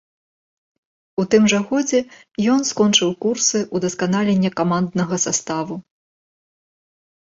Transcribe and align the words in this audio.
У 1.23 1.25
тым 1.33 1.43
жа 1.51 1.59
годзе 1.71 1.99
ён 2.55 2.59
скончыў 2.71 3.09
курсы 3.27 3.59
ўдасканалення 3.81 4.49
каманднага 4.63 5.15
саставу. 5.29 5.75